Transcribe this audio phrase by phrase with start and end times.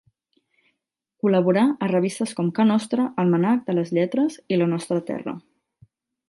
[1.25, 5.37] Col·laborà a revistes com Ca Nostra, Almanac de les Lletres i La Nostra Terra.